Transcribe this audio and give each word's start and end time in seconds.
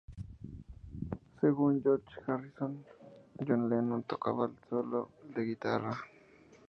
Según 1.39 1.83
George 1.83 2.07
Harrison, 2.25 2.83
John 3.47 3.69
Lennon 3.69 4.01
tocaba 4.01 4.47
el 4.47 4.55
solo 4.67 5.11
de 5.35 5.43
guitarra. 5.45 6.01